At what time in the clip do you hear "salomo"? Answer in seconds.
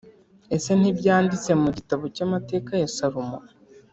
2.97-3.37